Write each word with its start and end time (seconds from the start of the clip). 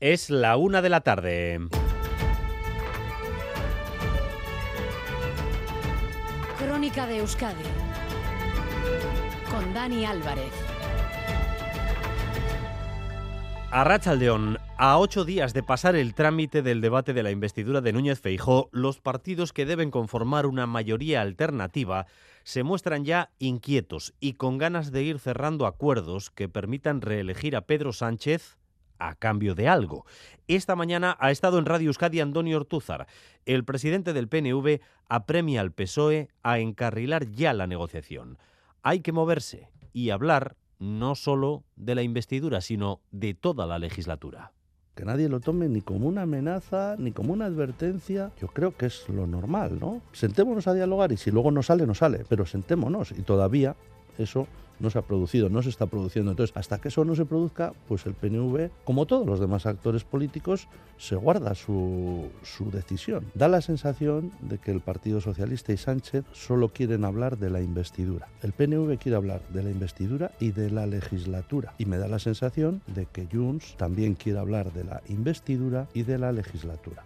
Es 0.00 0.30
la 0.30 0.56
una 0.56 0.80
de 0.80 0.88
la 0.88 1.02
tarde. 1.02 1.60
Crónica 6.58 7.06
de 7.06 7.18
Euskadi 7.18 7.64
con 9.50 9.74
Dani 9.74 10.06
Álvarez. 10.06 10.52
Arrachaldeón, 13.70 14.56
a 14.78 14.96
ocho 14.96 15.26
días 15.26 15.52
de 15.52 15.62
pasar 15.62 15.94
el 15.94 16.14
trámite 16.14 16.62
del 16.62 16.80
debate 16.80 17.12
de 17.12 17.22
la 17.22 17.30
investidura 17.30 17.82
de 17.82 17.92
Núñez 17.92 18.20
Feijó, 18.20 18.70
los 18.72 19.02
partidos 19.02 19.52
que 19.52 19.66
deben 19.66 19.90
conformar 19.90 20.46
una 20.46 20.66
mayoría 20.66 21.20
alternativa 21.20 22.06
se 22.42 22.62
muestran 22.62 23.04
ya 23.04 23.32
inquietos 23.38 24.14
y 24.18 24.32
con 24.32 24.56
ganas 24.56 24.92
de 24.92 25.02
ir 25.02 25.18
cerrando 25.18 25.66
acuerdos 25.66 26.30
que 26.30 26.48
permitan 26.48 27.02
reelegir 27.02 27.54
a 27.54 27.66
Pedro 27.66 27.92
Sánchez 27.92 28.56
a 29.00 29.14
cambio 29.16 29.54
de 29.54 29.66
algo. 29.66 30.06
Esta 30.46 30.76
mañana 30.76 31.16
ha 31.18 31.30
estado 31.30 31.58
en 31.58 31.66
Radio 31.66 31.88
Euskadi 31.88 32.20
Antonio 32.20 32.56
Ortúzar. 32.56 33.06
El 33.46 33.64
presidente 33.64 34.12
del 34.12 34.28
PNV 34.28 34.80
apremia 35.08 35.60
al 35.60 35.72
PSOE 35.72 36.28
a 36.42 36.58
encarrilar 36.60 37.30
ya 37.32 37.52
la 37.52 37.66
negociación. 37.66 38.38
Hay 38.82 39.00
que 39.00 39.12
moverse 39.12 39.68
y 39.92 40.10
hablar 40.10 40.56
no 40.78 41.14
solo 41.14 41.64
de 41.76 41.94
la 41.94 42.02
investidura, 42.02 42.60
sino 42.60 43.00
de 43.10 43.34
toda 43.34 43.66
la 43.66 43.78
legislatura. 43.78 44.52
Que 44.94 45.04
nadie 45.04 45.28
lo 45.28 45.40
tome 45.40 45.68
ni 45.68 45.82
como 45.82 46.08
una 46.08 46.22
amenaza, 46.22 46.96
ni 46.98 47.12
como 47.12 47.32
una 47.32 47.46
advertencia. 47.46 48.32
Yo 48.40 48.48
creo 48.48 48.76
que 48.76 48.86
es 48.86 49.08
lo 49.08 49.26
normal, 49.26 49.78
¿no? 49.80 50.02
Sentémonos 50.12 50.66
a 50.66 50.74
dialogar 50.74 51.12
y 51.12 51.16
si 51.16 51.30
luego 51.30 51.50
no 51.50 51.62
sale, 51.62 51.86
no 51.86 51.94
sale. 51.94 52.24
Pero 52.28 52.44
sentémonos 52.44 53.12
y 53.12 53.22
todavía 53.22 53.76
eso 54.18 54.46
no 54.80 54.90
se 54.90 54.98
ha 54.98 55.02
producido, 55.02 55.48
no 55.48 55.62
se 55.62 55.68
está 55.68 55.86
produciendo. 55.86 56.30
Entonces, 56.30 56.56
hasta 56.56 56.80
que 56.80 56.88
eso 56.88 57.04
no 57.04 57.14
se 57.14 57.24
produzca, 57.24 57.72
pues 57.86 58.06
el 58.06 58.14
PNV, 58.14 58.70
como 58.84 59.06
todos 59.06 59.26
los 59.26 59.40
demás 59.40 59.66
actores 59.66 60.04
políticos, 60.04 60.68
se 60.98 61.16
guarda 61.16 61.54
su, 61.54 62.30
su, 62.42 62.70
decisión. 62.70 63.26
Da 63.34 63.48
la 63.48 63.60
sensación 63.60 64.32
de 64.40 64.58
que 64.58 64.70
el 64.70 64.80
Partido 64.80 65.20
Socialista 65.20 65.72
y 65.72 65.76
Sánchez 65.76 66.24
solo 66.32 66.68
quieren 66.68 67.04
hablar 67.04 67.38
de 67.38 67.50
la 67.50 67.60
investidura. 67.60 68.28
El 68.42 68.52
PNV 68.52 68.98
quiere 68.98 69.16
hablar 69.16 69.42
de 69.50 69.62
la 69.62 69.70
investidura 69.70 70.32
y 70.40 70.50
de 70.50 70.70
la 70.70 70.86
legislatura. 70.86 71.74
Y 71.78 71.86
me 71.86 71.98
da 71.98 72.08
la 72.08 72.18
sensación 72.18 72.82
de 72.86 73.06
que 73.06 73.28
Junts 73.30 73.76
también 73.76 74.14
quiere 74.14 74.38
hablar 74.38 74.72
de 74.72 74.84
la 74.84 75.02
investidura 75.08 75.88
y 75.94 76.02
de 76.02 76.18
la 76.18 76.32
legislatura. 76.32 77.04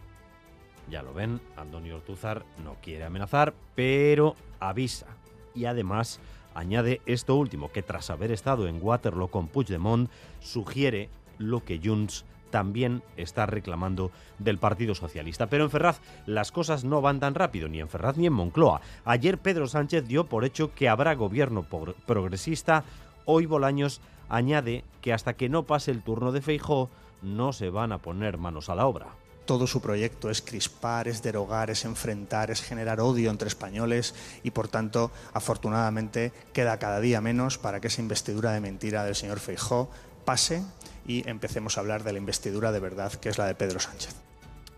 Ya 0.90 1.02
lo 1.02 1.14
ven, 1.14 1.40
Antonio 1.56 1.96
Ortúzar 1.96 2.44
no 2.62 2.76
quiere 2.82 3.04
amenazar, 3.04 3.54
pero 3.74 4.36
avisa. 4.60 5.06
Y 5.54 5.64
además 5.64 6.20
Añade 6.54 7.00
esto 7.06 7.34
último, 7.34 7.72
que 7.72 7.82
tras 7.82 8.10
haber 8.10 8.30
estado 8.30 8.68
en 8.68 8.78
Waterloo 8.80 9.28
con 9.28 9.48
Puigdemont, 9.48 10.10
sugiere 10.40 11.08
lo 11.38 11.64
que 11.64 11.80
Junts 11.82 12.24
también 12.50 13.02
está 13.16 13.46
reclamando 13.46 14.12
del 14.38 14.58
Partido 14.58 14.94
Socialista. 14.94 15.48
Pero 15.48 15.64
en 15.64 15.70
Ferraz 15.70 16.00
las 16.26 16.52
cosas 16.52 16.84
no 16.84 17.00
van 17.00 17.18
tan 17.18 17.34
rápido, 17.34 17.68
ni 17.68 17.80
en 17.80 17.88
Ferraz 17.88 18.16
ni 18.16 18.26
en 18.26 18.32
Moncloa. 18.32 18.80
Ayer 19.04 19.38
Pedro 19.38 19.66
Sánchez 19.66 20.06
dio 20.06 20.26
por 20.26 20.44
hecho 20.44 20.72
que 20.72 20.88
habrá 20.88 21.14
gobierno 21.16 21.66
progresista. 22.06 22.84
Hoy 23.24 23.46
Bolaños 23.46 24.00
añade 24.28 24.84
que 25.00 25.12
hasta 25.12 25.34
que 25.34 25.48
no 25.48 25.64
pase 25.64 25.90
el 25.90 26.02
turno 26.02 26.30
de 26.30 26.42
Feijó 26.42 26.90
no 27.22 27.52
se 27.52 27.70
van 27.70 27.90
a 27.90 27.98
poner 27.98 28.38
manos 28.38 28.68
a 28.68 28.76
la 28.76 28.86
obra 28.86 29.08
todo 29.44 29.66
su 29.66 29.80
proyecto 29.80 30.30
es 30.30 30.42
crispar, 30.42 31.08
es 31.08 31.22
derogar, 31.22 31.70
es 31.70 31.84
enfrentar, 31.84 32.50
es 32.50 32.62
generar 32.62 33.00
odio 33.00 33.30
entre 33.30 33.48
españoles 33.48 34.14
y 34.42 34.50
por 34.50 34.68
tanto, 34.68 35.10
afortunadamente, 35.32 36.32
queda 36.52 36.78
cada 36.78 37.00
día 37.00 37.20
menos 37.20 37.58
para 37.58 37.80
que 37.80 37.88
esa 37.88 38.00
investidura 38.00 38.52
de 38.52 38.60
mentira 38.60 39.04
del 39.04 39.14
señor 39.14 39.40
Feijó 39.40 39.90
pase 40.24 40.62
y 41.06 41.28
empecemos 41.28 41.76
a 41.76 41.80
hablar 41.80 42.02
de 42.04 42.12
la 42.12 42.18
investidura 42.18 42.72
de 42.72 42.80
verdad 42.80 43.12
que 43.12 43.28
es 43.28 43.38
la 43.38 43.46
de 43.46 43.54
Pedro 43.54 43.80
Sánchez 43.80 44.23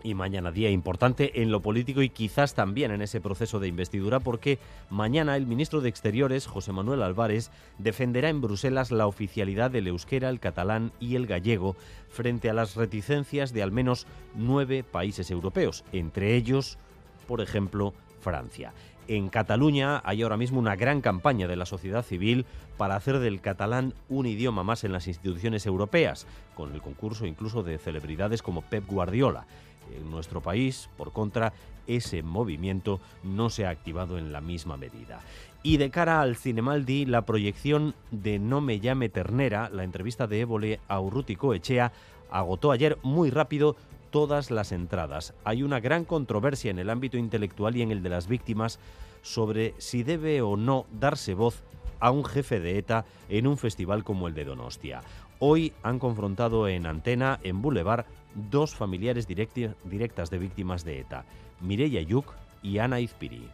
y 0.03 0.13
mañana 0.13 0.51
día 0.51 0.69
importante 0.69 1.41
en 1.41 1.51
lo 1.51 1.61
político 1.61 2.01
y 2.01 2.09
quizás 2.09 2.53
también 2.53 2.91
en 2.91 3.01
ese 3.01 3.21
proceso 3.21 3.59
de 3.59 3.67
investidura 3.67 4.19
porque 4.19 4.59
mañana 4.89 5.35
el 5.35 5.47
ministro 5.47 5.81
de 5.81 5.89
Exteriores, 5.89 6.47
José 6.47 6.71
Manuel 6.71 7.03
Álvarez, 7.03 7.51
defenderá 7.77 8.29
en 8.29 8.41
Bruselas 8.41 8.91
la 8.91 9.07
oficialidad 9.07 9.71
del 9.71 9.87
euskera, 9.87 10.29
el 10.29 10.39
catalán 10.39 10.91
y 10.99 11.15
el 11.15 11.27
gallego 11.27 11.75
frente 12.09 12.49
a 12.49 12.53
las 12.53 12.75
reticencias 12.75 13.53
de 13.53 13.63
al 13.63 13.71
menos 13.71 14.07
nueve 14.35 14.83
países 14.83 15.31
europeos, 15.31 15.83
entre 15.91 16.35
ellos, 16.35 16.77
por 17.27 17.41
ejemplo, 17.41 17.93
Francia. 18.19 18.73
En 19.07 19.29
Cataluña 19.29 20.01
hay 20.03 20.21
ahora 20.21 20.35
mismo 20.35 20.59
una 20.59 20.75
gran 20.75 20.99
campaña 20.99 21.47
de 21.47 21.55
la 21.55 21.65
sociedad 21.65 22.03
civil 22.03 22.45
para 22.75 22.97
hacer 22.97 23.19
del 23.19 23.39
catalán 23.39 23.93
un 24.09 24.25
idioma 24.25 24.63
más 24.63 24.83
en 24.83 24.91
las 24.91 25.07
instituciones 25.07 25.65
europeas, 25.65 26.27
con 26.55 26.73
el 26.73 26.81
concurso 26.81 27.25
incluso 27.25 27.63
de 27.63 27.77
celebridades 27.77 28.41
como 28.41 28.63
Pep 28.63 28.85
Guardiola. 28.85 29.45
En 29.95 30.09
nuestro 30.11 30.41
país, 30.41 30.89
por 30.97 31.13
contra, 31.13 31.53
ese 31.87 32.23
movimiento 32.23 32.99
no 33.23 33.49
se 33.49 33.65
ha 33.65 33.69
activado 33.69 34.17
en 34.17 34.31
la 34.31 34.41
misma 34.41 34.77
medida. 34.77 35.19
Y 35.63 35.77
de 35.77 35.89
cara 35.89 36.21
al 36.21 36.35
Cinemaldi, 36.35 37.05
la 37.05 37.25
proyección 37.25 37.95
de 38.11 38.39
No 38.39 38.61
me 38.61 38.79
llame 38.79 39.09
ternera, 39.09 39.69
la 39.69 39.83
entrevista 39.83 40.27
de 40.27 40.41
Évole 40.41 40.79
a 40.87 40.99
Urruti 40.99 41.35
Coechea, 41.35 41.91
agotó 42.29 42.71
ayer 42.71 42.97
muy 43.03 43.29
rápido 43.29 43.75
todas 44.11 44.51
las 44.51 44.71
entradas. 44.71 45.33
Hay 45.43 45.63
una 45.63 45.79
gran 45.79 46.05
controversia 46.05 46.71
en 46.71 46.79
el 46.79 46.89
ámbito 46.89 47.17
intelectual 47.17 47.75
y 47.75 47.81
en 47.81 47.91
el 47.91 48.03
de 48.03 48.09
las 48.09 48.27
víctimas 48.27 48.79
sobre 49.21 49.73
si 49.77 50.03
debe 50.03 50.41
o 50.41 50.55
no 50.55 50.85
darse 50.91 51.33
voz 51.33 51.63
a 51.99 52.11
un 52.11 52.25
jefe 52.25 52.59
de 52.59 52.77
ETA 52.77 53.05
en 53.29 53.47
un 53.47 53.57
festival 53.57 54.03
como 54.03 54.27
el 54.27 54.33
de 54.33 54.45
Donostia. 54.45 55.01
Hoy 55.39 55.73
han 55.83 55.99
confrontado 55.99 56.67
en 56.67 56.85
antena, 56.85 57.39
en 57.43 57.61
Boulevard, 57.61 58.05
dos 58.33 58.75
familiares 58.75 59.27
directas 59.27 60.29
de 60.29 60.37
víctimas 60.37 60.83
de 60.83 60.99
ETA, 60.99 61.25
Mireia 61.61 62.01
Yuk 62.01 62.33
y 62.61 62.79
Ana 62.79 62.99
Izpiri. 62.99 63.47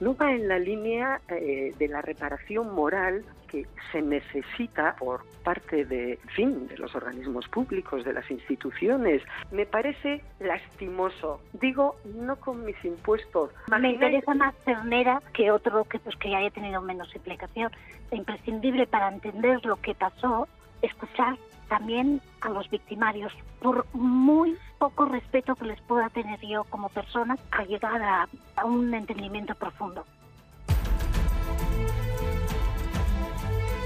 No 0.00 0.14
va 0.14 0.32
en 0.32 0.48
la 0.48 0.58
línea 0.58 1.20
eh, 1.28 1.74
de 1.78 1.88
la 1.88 2.02
reparación 2.02 2.74
moral 2.74 3.24
que 3.48 3.66
se 3.90 4.02
necesita 4.02 4.94
por 4.96 5.24
parte 5.42 5.84
de, 5.84 6.18
fin, 6.34 6.68
de 6.68 6.76
los 6.76 6.94
organismos 6.94 7.48
públicos, 7.48 8.04
de 8.04 8.12
las 8.12 8.30
instituciones. 8.30 9.22
Me 9.50 9.66
parece 9.66 10.22
lastimoso. 10.38 11.40
Digo, 11.54 11.96
no 12.04 12.36
con 12.36 12.64
mis 12.64 12.82
impuestos. 12.84 13.50
Me 13.80 13.90
interesa 13.90 14.34
más 14.34 14.54
ternera 14.64 15.22
que 15.32 15.50
otro 15.50 15.84
que 15.84 15.98
pues 15.98 16.14
que 16.16 16.34
haya 16.34 16.50
tenido 16.50 16.80
menos 16.82 17.14
implicación. 17.14 17.72
Es 18.10 18.18
imprescindible 18.18 18.86
para 18.86 19.08
entender 19.08 19.64
lo 19.64 19.76
que 19.76 19.94
pasó 19.94 20.46
escuchar 20.82 21.36
también 21.68 22.20
a 22.40 22.48
los 22.48 22.68
victimarios, 22.70 23.32
por 23.60 23.86
muy 23.92 24.56
poco 24.78 25.06
respeto 25.06 25.54
que 25.54 25.66
les 25.66 25.80
pueda 25.82 26.08
tener 26.10 26.40
yo 26.40 26.64
como 26.64 26.88
persona, 26.88 27.36
a 27.50 27.64
llegar 27.64 28.02
a, 28.02 28.28
a 28.56 28.64
un 28.64 28.92
entendimiento 28.94 29.54
profundo. 29.54 30.04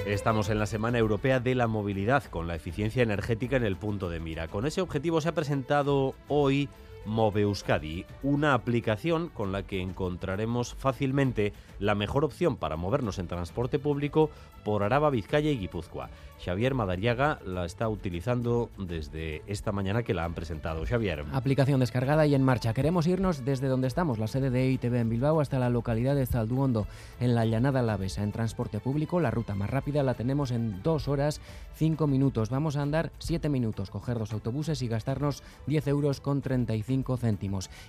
Estamos 0.06 0.50
en 0.50 0.58
la 0.58 0.66
Semana 0.66 0.98
Europea 0.98 1.38
de 1.38 1.54
la 1.54 1.68
Movilidad, 1.68 2.24
con 2.24 2.48
la 2.48 2.56
eficiencia 2.56 3.04
energética 3.04 3.56
en 3.56 3.64
el 3.64 3.76
punto 3.76 4.10
de 4.10 4.18
mira. 4.18 4.48
Con 4.48 4.66
ese 4.66 4.80
objetivo 4.80 5.20
se 5.20 5.28
ha 5.28 5.32
presentado 5.32 6.14
hoy 6.26 6.68
Move 7.04 7.42
Euskadi, 7.42 8.06
una 8.22 8.54
aplicación 8.54 9.28
con 9.28 9.52
la 9.52 9.64
que 9.64 9.80
encontraremos 9.80 10.74
fácilmente 10.74 11.52
la 11.78 11.94
mejor 11.94 12.24
opción 12.24 12.56
para 12.56 12.76
movernos 12.76 13.18
en 13.18 13.26
transporte 13.26 13.78
público 13.78 14.30
por 14.64 14.82
Araba, 14.82 15.10
Vizcaya 15.10 15.50
y 15.50 15.58
Guipúzcoa. 15.58 16.10
Xavier 16.44 16.74
Madariaga 16.74 17.38
la 17.46 17.64
está 17.64 17.88
utilizando 17.88 18.68
desde 18.76 19.42
esta 19.46 19.70
mañana 19.70 20.02
que 20.02 20.14
la 20.14 20.24
han 20.24 20.34
presentado. 20.34 20.84
Xavier. 20.84 21.24
Aplicación 21.32 21.80
descargada 21.80 22.26
y 22.26 22.34
en 22.34 22.42
marcha. 22.42 22.74
Queremos 22.74 23.06
irnos 23.06 23.44
desde 23.44 23.68
donde 23.68 23.86
estamos, 23.86 24.18
la 24.18 24.26
sede 24.26 24.50
de 24.50 24.68
ITV 24.70 24.94
en 24.96 25.08
Bilbao, 25.08 25.40
hasta 25.40 25.58
la 25.58 25.70
localidad 25.70 26.16
de 26.16 26.26
Zalduondo, 26.26 26.86
en 27.20 27.34
la 27.34 27.44
Llanada 27.44 27.80
Alavesa. 27.80 28.22
En 28.22 28.32
transporte 28.32 28.80
público, 28.80 29.20
la 29.20 29.30
ruta 29.30 29.54
más 29.54 29.70
rápida 29.70 30.02
la 30.02 30.14
tenemos 30.14 30.50
en 30.50 30.82
dos 30.82 31.06
horas, 31.06 31.40
cinco 31.74 32.06
minutos. 32.06 32.50
Vamos 32.50 32.76
a 32.76 32.82
andar 32.82 33.12
siete 33.18 33.48
minutos, 33.48 33.90
coger 33.90 34.18
dos 34.18 34.32
autobuses 34.32 34.82
y 34.82 34.88
gastarnos 34.88 35.42
10 35.66 35.86
euros 35.88 36.20
con 36.20 36.42
35 36.42 36.91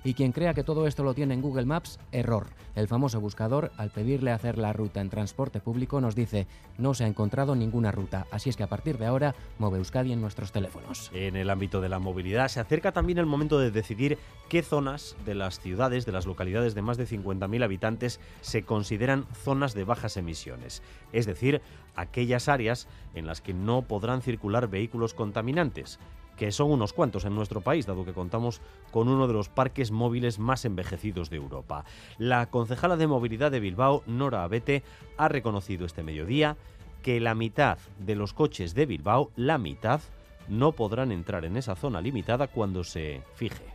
Y 0.04 0.14
quien 0.14 0.32
crea 0.32 0.54
que 0.54 0.64
todo 0.64 0.88
esto 0.88 1.04
lo 1.04 1.14
tiene 1.14 1.34
en 1.34 1.42
Google 1.42 1.66
Maps, 1.66 2.00
error. 2.12 2.48
El 2.76 2.88
famoso 2.88 3.20
buscador, 3.20 3.72
al 3.78 3.92
pedirle 3.92 4.32
hacer 4.32 4.58
la 4.58 4.74
ruta 4.74 5.02
en 5.02 5.10
transporte 5.10 5.60
público, 5.60 6.02
nos 6.02 6.16
dice 6.16 6.48
no 6.78 6.94
se 6.94 7.04
ha 7.04 7.08
encontrado 7.08 7.56
ninguna 7.56 7.92
ruta. 7.92 8.26
Así 8.32 8.50
es 8.50 8.58
que 8.58 8.64
a 8.64 8.68
partir 8.68 8.98
de 8.98 9.06
ahora, 9.06 9.36
Move 9.60 9.78
Euskadi 9.78 10.12
en 10.12 10.22
nuestros 10.22 10.52
teléfonos. 10.52 11.12
En 11.14 11.36
el 11.36 11.50
ámbito 11.50 11.82
de 11.82 11.90
la 11.90 12.00
movilidad 12.00 12.48
se 12.48 12.60
acerca 12.60 12.92
también 12.92 13.20
el 13.20 13.26
momento 13.26 13.60
de 13.60 13.72
decidir 13.72 14.18
qué 14.50 14.64
zonas 14.64 15.16
de 15.26 15.36
las 15.36 15.60
ciudades, 15.60 16.06
de 16.06 16.12
las 16.12 16.26
localidades 16.26 16.76
de 16.76 16.82
más 16.82 16.98
de 16.98 17.08
50.000 17.08 17.64
habitantes 17.64 18.20
se 18.42 18.64
consideran 18.64 19.26
zonas 19.34 19.74
de 19.74 19.84
bajas 19.84 20.18
emisiones. 20.18 20.82
Es 21.12 21.26
decir, 21.26 21.62
aquellas 21.96 22.50
áreas 22.50 22.88
en 23.14 23.28
las 23.28 23.42
que 23.42 23.54
no 23.54 23.84
podrán 23.84 24.22
circular 24.22 24.68
vehículos 24.68 25.14
contaminantes 25.14 26.00
que 26.38 26.52
son 26.52 26.72
unos 26.72 26.94
cuantos 26.94 27.26
en 27.26 27.36
nuestro 27.36 27.62
país, 27.62 27.86
dado 27.86 28.06
que 28.06 28.14
contamos 28.14 28.62
con 28.92 29.08
uno 29.08 29.28
de 29.28 29.34
los 29.34 29.50
parques 29.50 29.92
móviles 29.92 30.40
más 30.40 30.66
envejecidos 30.66 31.30
de 31.30 31.38
Europa. 31.38 31.86
La 32.18 32.48
concejala 32.48 32.98
de 32.98 33.08
movilidad 33.08 33.52
de 33.52 33.60
Bilbao, 33.60 34.04
Nora 34.06 34.44
Abete, 34.44 34.84
ha 35.18 35.28
reconocido 35.28 35.86
este 35.86 36.04
mediodía 36.04 36.58
que 37.02 37.20
la 37.20 37.36
mitad 37.36 37.78
de 38.00 38.16
los 38.16 38.34
coches 38.34 38.74
de 38.74 38.86
Bilbao, 38.86 39.32
la 39.36 39.58
mitad, 39.58 40.02
no 40.48 40.72
podrán 40.74 41.12
entrar 41.12 41.46
en 41.46 41.58
esa 41.58 41.76
zona 41.76 42.02
limitada 42.02 42.48
cuando 42.48 42.84
se 42.84 43.22
fije 43.36 43.74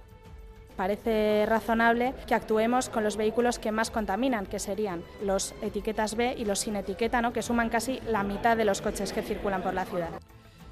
parece 0.79 1.45
razonable 1.45 2.15
que 2.29 2.37
actuemos 2.37 2.89
con 2.89 3.03
los 3.03 3.17
vehículos 3.17 3.59
que 3.59 3.73
más 3.73 3.91
contaminan, 3.91 4.47
que 4.47 4.61
serían 4.61 5.03
los 5.25 5.53
etiquetas 5.61 6.15
B 6.15 6.37
y 6.39 6.45
los 6.45 6.61
sin 6.61 6.77
etiqueta, 6.77 7.21
¿no? 7.21 7.33
que 7.33 7.43
suman 7.43 7.69
casi 7.69 7.99
la 8.07 8.23
mitad 8.23 8.57
de 8.57 8.65
los 8.65 8.81
coches 8.81 9.13
que 9.13 9.23
circulan 9.23 9.61
por 9.61 9.75
la 9.75 9.85
ciudad. 9.85 10.11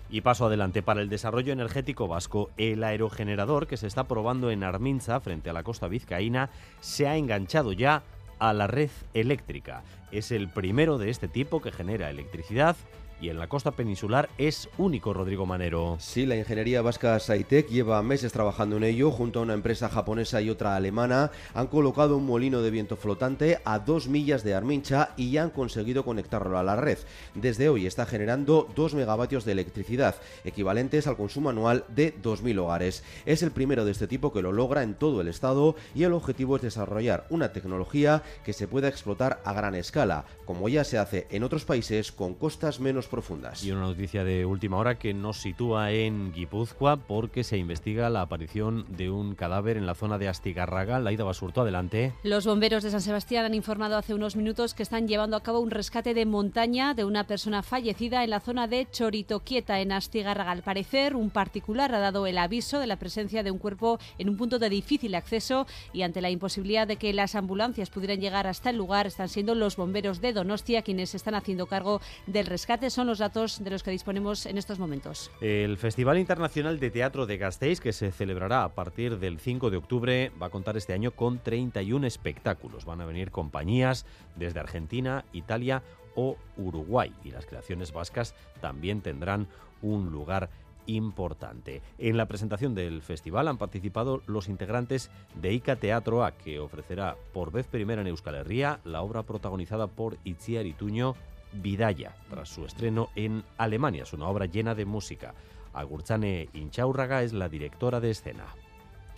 Y 0.08 0.20
paso 0.20 0.46
adelante 0.46 0.82
para 0.82 1.00
el 1.00 1.08
desarrollo 1.08 1.52
energético 1.52 2.06
vasco. 2.06 2.50
El 2.56 2.84
aerogenerador 2.84 3.66
que 3.66 3.76
se 3.76 3.86
está 3.86 4.04
probando 4.04 4.50
en 4.50 4.62
Arminza, 4.62 5.20
frente 5.20 5.50
a 5.50 5.52
la 5.52 5.64
costa 5.64 5.88
vizcaína, 5.88 6.50
se 6.80 7.08
ha 7.08 7.16
enganchado 7.16 7.72
ya 7.72 8.02
a 8.38 8.52
la 8.52 8.66
red 8.66 8.90
eléctrica. 9.14 9.82
Es 10.12 10.30
el 10.30 10.48
primero 10.48 10.98
de 10.98 11.10
este 11.10 11.28
tipo 11.28 11.60
que 11.60 11.72
genera 11.72 12.10
electricidad 12.10 12.76
y 13.20 13.28
en 13.28 13.38
la 13.38 13.48
costa 13.48 13.70
peninsular 13.70 14.28
es 14.38 14.68
único, 14.78 15.12
Rodrigo 15.14 15.46
Manero. 15.46 15.96
Sí, 16.00 16.26
la 16.26 16.36
ingeniería 16.36 16.82
vasca 16.82 17.18
Saitec 17.18 17.68
lleva 17.68 18.02
meses 18.02 18.32
trabajando 18.32 18.76
en 18.76 18.84
ello 18.84 19.10
junto 19.10 19.40
a 19.40 19.42
una 19.42 19.54
empresa 19.54 19.88
japonesa 19.88 20.40
y 20.40 20.50
otra 20.50 20.76
alemana. 20.76 21.30
Han 21.54 21.68
colocado 21.68 22.16
un 22.16 22.26
molino 22.26 22.62
de 22.62 22.70
viento 22.70 22.96
flotante 22.96 23.60
a 23.64 23.78
dos 23.78 24.08
millas 24.08 24.44
de 24.44 24.54
Armincha 24.54 25.14
y 25.16 25.30
ya 25.30 25.42
han 25.42 25.50
conseguido 25.50 26.04
conectarlo 26.04 26.58
a 26.58 26.62
la 26.62 26.76
red. 26.76 26.98
Desde 27.34 27.68
hoy 27.68 27.86
está 27.86 28.06
generando 28.06 28.68
2 28.74 28.94
megavatios 28.94 29.44
de 29.44 29.52
electricidad, 29.52 30.16
equivalentes 30.44 31.06
al 31.06 31.16
consumo 31.16 31.50
anual 31.50 31.84
de 31.88 32.14
2.000 32.22 32.58
hogares. 32.58 33.04
Es 33.24 33.42
el 33.42 33.50
primero 33.50 33.84
de 33.84 33.92
este 33.92 34.06
tipo 34.06 34.32
que 34.32 34.42
lo 34.42 34.52
logra 34.52 34.82
en 34.82 34.94
todo 34.94 35.20
el 35.20 35.28
estado 35.28 35.76
y 35.94 36.04
el 36.04 36.12
objetivo 36.12 36.56
es 36.56 36.62
desarrollar 36.62 37.26
una 37.30 37.52
tecnología 37.52 38.22
que 38.44 38.52
se 38.52 38.68
pueda 38.68 38.88
explotar 38.88 39.40
a 39.44 39.52
gran 39.52 39.74
escala, 39.74 40.24
como 40.44 40.68
ya 40.68 40.84
se 40.84 40.98
hace 40.98 41.26
en 41.30 41.42
otros 41.42 41.64
países 41.64 42.12
con 42.12 42.34
costas 42.34 42.80
menos 42.80 43.05
profundas. 43.08 43.64
Y 43.64 43.72
una 43.72 43.82
noticia 43.82 44.24
de 44.24 44.46
última 44.46 44.76
hora 44.76 44.98
que 44.98 45.14
nos 45.14 45.38
sitúa 45.38 45.92
en 45.92 46.32
Guipúzcoa 46.32 46.96
porque 46.96 47.44
se 47.44 47.58
investiga 47.58 48.10
la 48.10 48.22
aparición 48.22 48.86
de 48.88 49.10
un 49.10 49.34
cadáver 49.34 49.76
en 49.76 49.86
la 49.86 49.94
zona 49.94 50.18
de 50.18 50.28
Astigarraga. 50.28 50.98
Laida 51.00 51.24
Basurto, 51.24 51.62
adelante. 51.62 52.12
Los 52.22 52.46
bomberos 52.46 52.82
de 52.82 52.90
San 52.90 53.00
Sebastián 53.00 53.44
han 53.44 53.54
informado 53.54 53.96
hace 53.96 54.14
unos 54.14 54.36
minutos 54.36 54.74
que 54.74 54.82
están 54.82 55.08
llevando 55.08 55.36
a 55.36 55.42
cabo 55.42 55.60
un 55.60 55.70
rescate 55.70 56.14
de 56.14 56.26
montaña 56.26 56.94
de 56.94 57.04
una 57.04 57.26
persona 57.26 57.62
fallecida 57.62 58.24
en 58.24 58.30
la 58.30 58.40
zona 58.40 58.66
de 58.66 58.86
Choritoquieta, 58.90 59.80
en 59.80 59.92
Astigarraga. 59.92 60.50
Al 60.50 60.62
parecer, 60.62 61.16
un 61.16 61.30
particular 61.30 61.94
ha 61.94 61.98
dado 61.98 62.26
el 62.26 62.38
aviso 62.38 62.78
de 62.78 62.86
la 62.86 62.96
presencia 62.96 63.42
de 63.42 63.50
un 63.50 63.58
cuerpo 63.58 63.98
en 64.18 64.28
un 64.28 64.36
punto 64.36 64.58
de 64.58 64.70
difícil 64.70 65.14
acceso 65.14 65.66
y 65.92 66.02
ante 66.02 66.20
la 66.20 66.30
imposibilidad 66.30 66.86
de 66.86 66.96
que 66.96 67.12
las 67.12 67.34
ambulancias 67.34 67.90
pudieran 67.90 68.20
llegar 68.20 68.46
hasta 68.46 68.70
el 68.70 68.76
lugar, 68.76 69.06
están 69.06 69.28
siendo 69.28 69.54
los 69.54 69.76
bomberos 69.76 70.20
de 70.20 70.32
Donostia 70.32 70.82
quienes 70.82 71.14
están 71.14 71.34
haciendo 71.34 71.66
cargo 71.66 72.00
del 72.26 72.46
rescate 72.46 72.90
son 72.96 73.06
los 73.06 73.19
datos 73.19 73.62
de 73.62 73.69
los 73.69 73.82
que 73.82 73.90
disponemos 73.90 74.46
en 74.46 74.56
estos 74.56 74.78
momentos. 74.78 75.31
El 75.43 75.76
Festival 75.76 76.19
Internacional 76.19 76.81
de 76.81 76.90
Teatro 76.90 77.26
de 77.26 77.37
Gasteiz, 77.37 77.78
que 77.78 77.93
se 77.93 78.10
celebrará 78.10 78.64
a 78.64 78.75
partir 78.75 79.19
del 79.19 79.38
5 79.38 79.69
de 79.69 79.76
octubre, 79.76 80.32
va 80.40 80.46
a 80.46 80.50
contar 80.50 80.78
este 80.78 80.94
año 80.94 81.10
con 81.10 81.38
31 81.38 82.06
espectáculos. 82.06 82.87
Van 82.87 83.02
a 83.02 83.04
venir 83.04 83.31
compañías 83.31 84.06
desde 84.34 84.60
Argentina, 84.60 85.26
Italia 85.34 85.82
o 86.14 86.38
Uruguay 86.56 87.12
y 87.22 87.32
las 87.32 87.44
creaciones 87.44 87.93
vascas 87.93 88.34
también 88.62 89.02
tendrán 89.02 89.46
un 89.82 90.10
lugar 90.10 90.49
importante. 90.87 91.82
En 91.99 92.16
la 92.16 92.25
presentación 92.25 92.75
del 92.75 93.02
festival 93.02 93.49
han 93.49 93.58
participado 93.58 94.22
los 94.26 94.49
integrantes 94.49 95.10
de 95.34 95.52
ICA 95.52 95.76
Teatro 95.76 96.25
A, 96.25 96.32
que 96.32 96.60
ofrecerá 96.60 97.19
por 97.34 97.52
vez 97.52 97.66
primera 97.66 98.00
en 98.00 98.06
Euskal 98.06 98.37
Herria 98.37 98.81
la 98.84 99.02
obra 99.02 99.22
protagonizada 99.22 99.87
por 99.87 100.16
Itziar 100.25 100.64
Ituño 100.64 101.14
Vidaya, 101.60 102.14
tras 102.30 102.48
su 102.48 102.64
estreno 102.64 103.10
en 103.14 103.44
Alemania. 103.58 104.04
Es 104.04 104.12
una 104.12 104.28
obra 104.28 104.46
llena 104.46 104.74
de 104.74 104.84
música. 104.84 105.34
Agurchane 105.72 106.48
Inchaurraga 106.54 107.22
es 107.22 107.32
la 107.32 107.48
directora 107.48 108.00
de 108.00 108.10
escena 108.10 108.46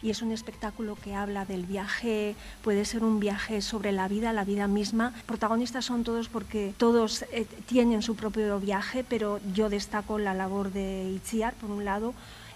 y 0.02 0.11
es 0.11 0.23
un 0.23 0.32
espectáculo 0.32 0.96
que 1.02 1.14
habla 1.14 1.44
del 1.44 1.67
viaje, 1.67 2.35
puede 2.62 2.85
ser 2.85 3.02
un 3.02 3.20
viaje 3.20 3.62
sobre 3.62 3.93
la 3.93 4.08
vida, 4.08 4.32
la 4.32 4.44
vida 4.44 4.69
misma. 4.69 5.12
Protagonistas 5.26 5.85
son 5.85 6.05
todos 6.05 6.29
porque 6.29 6.73
todos 6.76 7.23
eh, 7.32 7.46
tienen 7.67 8.02
su 8.02 8.14
propio 8.14 8.61
viaje, 8.61 9.05
pero 9.08 9.40
yo 9.52 9.69
destaco 9.69 10.19
la 10.19 10.35
labor 10.35 10.73
de 10.73 11.11
Itziar, 11.11 11.55
por 11.55 11.70
un 11.70 11.85
lado. 11.85 12.14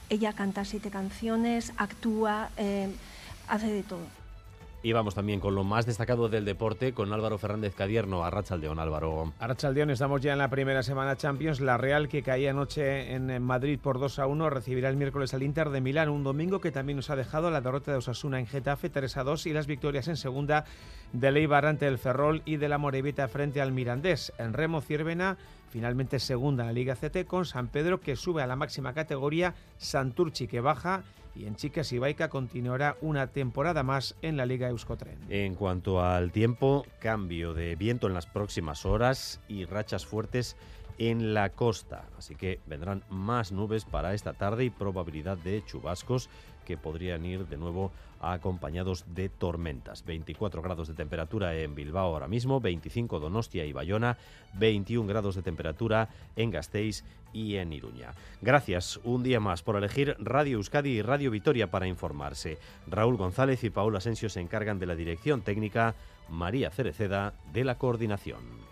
Ella 0.08 0.32
canta 0.32 0.64
siete 0.64 0.90
canciones, 0.90 1.72
actúa, 1.76 2.50
eh, 2.56 2.88
hace 3.48 3.66
de 3.66 3.82
todo. 3.82 4.21
Y 4.84 4.92
vamos 4.92 5.14
también 5.14 5.38
con 5.38 5.54
lo 5.54 5.62
más 5.62 5.86
destacado 5.86 6.28
del 6.28 6.44
deporte, 6.44 6.92
con 6.92 7.12
Álvaro 7.12 7.38
Fernández 7.38 7.72
Cadierno, 7.76 8.24
Arrachaldeón, 8.24 8.80
Álvaro. 8.80 9.32
Arrachaldeón, 9.38 9.90
estamos 9.90 10.20
ya 10.20 10.32
en 10.32 10.38
la 10.38 10.50
primera 10.50 10.82
semana 10.82 11.16
Champions. 11.16 11.60
La 11.60 11.76
Real, 11.76 12.08
que 12.08 12.24
caía 12.24 12.50
anoche 12.50 13.14
en 13.14 13.40
Madrid 13.42 13.78
por 13.80 14.00
2 14.00 14.18
a 14.18 14.26
1, 14.26 14.50
recibirá 14.50 14.88
el 14.88 14.96
miércoles 14.96 15.34
al 15.34 15.44
Inter 15.44 15.70
de 15.70 15.80
Milán, 15.80 16.08
un 16.08 16.24
domingo 16.24 16.60
que 16.60 16.72
también 16.72 16.96
nos 16.96 17.10
ha 17.10 17.16
dejado 17.16 17.48
la 17.52 17.60
derrota 17.60 17.92
de 17.92 17.98
Osasuna 17.98 18.40
en 18.40 18.46
Getafe 18.48 18.90
3 18.90 19.16
a 19.18 19.22
2 19.22 19.46
y 19.46 19.52
las 19.52 19.68
victorias 19.68 20.08
en 20.08 20.16
segunda 20.16 20.64
de 21.12 21.30
Leibar 21.30 21.64
ante 21.64 21.86
el 21.86 21.98
Ferrol 21.98 22.42
y 22.44 22.56
de 22.56 22.68
la 22.68 22.78
Morevita 22.78 23.28
frente 23.28 23.60
al 23.60 23.70
Mirandés. 23.70 24.32
En 24.38 24.52
Remo 24.52 24.80
Ciervena 24.80 25.36
finalmente 25.70 26.18
segunda 26.18 26.64
en 26.64 26.66
la 26.66 26.72
Liga 26.72 26.96
CT 26.96 27.24
con 27.26 27.46
San 27.46 27.68
Pedro 27.68 28.00
que 28.00 28.14
sube 28.14 28.42
a 28.42 28.46
la 28.46 28.56
máxima 28.56 28.92
categoría, 28.92 29.54
Santurchi 29.78 30.46
que 30.46 30.60
baja 30.60 31.02
y 31.34 31.46
en 31.46 31.56
Chicas 31.56 31.92
y 31.92 31.98
Baica 31.98 32.28
continuará 32.28 32.96
una 33.00 33.28
temporada 33.28 33.82
más 33.82 34.16
en 34.22 34.36
la 34.36 34.46
Liga 34.46 34.68
Euskotren. 34.68 35.18
En 35.28 35.54
cuanto 35.54 36.02
al 36.02 36.32
tiempo, 36.32 36.84
cambio 36.98 37.54
de 37.54 37.76
viento 37.76 38.06
en 38.06 38.14
las 38.14 38.26
próximas 38.26 38.84
horas 38.84 39.40
y 39.48 39.64
rachas 39.64 40.06
fuertes 40.06 40.56
en 40.98 41.34
la 41.34 41.50
costa, 41.50 42.04
así 42.18 42.34
que 42.34 42.60
vendrán 42.66 43.02
más 43.10 43.52
nubes 43.52 43.84
para 43.84 44.14
esta 44.14 44.32
tarde 44.32 44.64
y 44.64 44.70
probabilidad 44.70 45.38
de 45.38 45.64
chubascos 45.64 46.28
que 46.64 46.76
podrían 46.76 47.24
ir 47.24 47.46
de 47.46 47.56
nuevo 47.56 47.92
acompañados 48.20 49.04
de 49.14 49.28
tormentas. 49.28 50.04
24 50.04 50.62
grados 50.62 50.88
de 50.88 50.94
temperatura 50.94 51.56
en 51.56 51.74
Bilbao 51.74 52.12
ahora 52.12 52.28
mismo, 52.28 52.60
25 52.60 53.18
Donostia 53.18 53.64
y 53.64 53.72
Bayona, 53.72 54.16
21 54.54 55.08
grados 55.08 55.34
de 55.34 55.42
temperatura 55.42 56.08
en 56.36 56.50
Gasteiz 56.50 57.04
y 57.32 57.56
en 57.56 57.72
Iruña. 57.72 58.12
Gracias 58.40 59.00
un 59.04 59.22
día 59.22 59.40
más 59.40 59.62
por 59.62 59.76
elegir 59.76 60.16
Radio 60.20 60.58
Euskadi 60.58 60.90
y 60.90 61.02
Radio 61.02 61.30
Vitoria 61.30 61.70
para 61.70 61.88
informarse. 61.88 62.58
Raúl 62.86 63.16
González 63.16 63.64
y 63.64 63.70
Paula 63.70 63.98
Asensio 63.98 64.28
se 64.28 64.40
encargan 64.40 64.78
de 64.78 64.86
la 64.86 64.94
dirección 64.94 65.42
técnica, 65.42 65.94
María 66.28 66.70
Cereceda 66.70 67.34
de 67.52 67.64
la 67.64 67.76
coordinación. 67.76 68.71